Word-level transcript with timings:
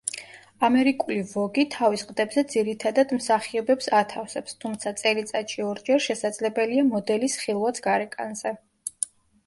ამერიკული 0.67 1.17
ვოგი 1.33 1.65
თავის 1.75 2.05
ყდებზე 2.11 2.43
ძირითადად 2.55 3.13
მსახიობებს 3.19 3.91
ათავსებს 3.99 4.59
თუმცა 4.65 4.95
წელიწადში 5.03 5.65
ორჯერ 5.69 6.05
შესაძლებელია 6.11 6.91
მოდელის 6.93 7.41
ხილვაც 7.45 7.87
გარეკანზე. 7.91 8.59